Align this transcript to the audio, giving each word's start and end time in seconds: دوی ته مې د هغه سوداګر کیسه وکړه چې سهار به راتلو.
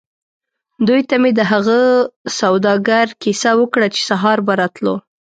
دوی 0.87 1.01
ته 1.09 1.15
مې 1.21 1.31
د 1.35 1.41
هغه 1.51 1.79
سوداګر 2.39 3.05
کیسه 3.21 3.51
وکړه 3.59 3.87
چې 3.95 4.01
سهار 4.09 4.37
به 4.45 4.53
راتلو. 4.61 4.95